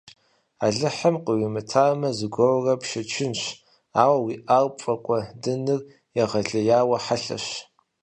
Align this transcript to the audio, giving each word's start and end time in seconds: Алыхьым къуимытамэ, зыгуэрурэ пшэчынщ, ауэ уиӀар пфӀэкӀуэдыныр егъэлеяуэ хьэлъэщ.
Алыхьым 0.65 1.15
къуимытамэ, 1.25 2.09
зыгуэрурэ 2.17 2.73
пшэчынщ, 2.81 3.41
ауэ 4.03 4.17
уиӀар 4.23 4.65
пфӀэкӀуэдыныр 4.77 5.81
егъэлеяуэ 6.23 6.97
хьэлъэщ. 7.05 7.45